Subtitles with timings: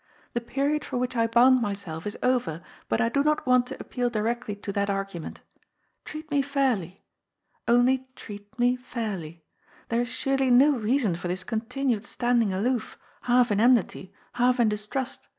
[0.33, 3.79] The period for which I bound myself is over, but I do not want to
[3.79, 5.41] appeal directly to that argument.
[6.05, 7.03] Treat me fairly.
[7.67, 9.45] Only treat me fairly.
[9.89, 12.97] There is surely no reason for this con tinued standing aloof,
[13.29, 15.27] half in enmiiy, half in distrust.